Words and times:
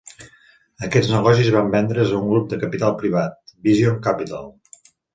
Aquests 0.87 1.11
negocis 1.15 1.51
van 1.57 1.69
vendre's 1.77 2.15
a 2.15 2.23
un 2.23 2.33
grup 2.33 2.49
de 2.55 2.61
capital 2.65 2.99
privat, 3.05 3.57
Vision 3.71 4.05
Capital. 4.11 4.55